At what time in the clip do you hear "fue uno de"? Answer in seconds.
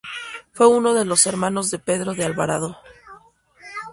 0.53-1.05